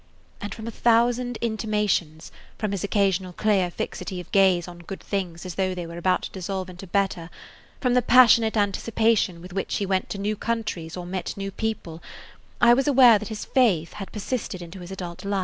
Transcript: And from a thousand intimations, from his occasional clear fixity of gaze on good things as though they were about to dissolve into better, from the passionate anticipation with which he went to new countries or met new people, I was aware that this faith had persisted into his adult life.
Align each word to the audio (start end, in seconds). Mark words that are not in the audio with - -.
And 0.41 0.51
from 0.51 0.65
a 0.65 0.71
thousand 0.71 1.37
intimations, 1.41 2.31
from 2.57 2.71
his 2.71 2.83
occasional 2.83 3.33
clear 3.33 3.69
fixity 3.69 4.19
of 4.19 4.31
gaze 4.31 4.67
on 4.67 4.79
good 4.79 4.99
things 4.99 5.45
as 5.45 5.53
though 5.53 5.75
they 5.75 5.85
were 5.85 5.99
about 5.99 6.23
to 6.23 6.31
dissolve 6.31 6.71
into 6.71 6.87
better, 6.87 7.29
from 7.79 7.93
the 7.93 8.01
passionate 8.01 8.57
anticipation 8.57 9.43
with 9.43 9.53
which 9.53 9.75
he 9.75 9.85
went 9.85 10.09
to 10.09 10.17
new 10.17 10.35
countries 10.35 10.97
or 10.97 11.05
met 11.05 11.37
new 11.37 11.51
people, 11.51 12.01
I 12.59 12.73
was 12.73 12.87
aware 12.87 13.19
that 13.19 13.29
this 13.29 13.45
faith 13.45 13.93
had 13.93 14.11
persisted 14.11 14.59
into 14.59 14.79
his 14.79 14.89
adult 14.89 15.23
life. 15.23 15.39